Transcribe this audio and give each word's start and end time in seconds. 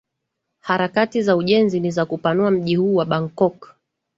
harakati 0.59 1.21
za 1.21 1.35
ujenzi 1.35 1.79
ni 1.79 1.91
za 1.91 2.05
kupanua 2.05 2.51
mji 2.51 2.75
huu 2.75 2.95
wa 2.95 3.05
bangkok 3.05 3.75